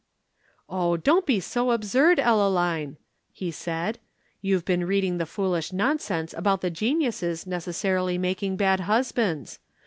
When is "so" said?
1.39-1.69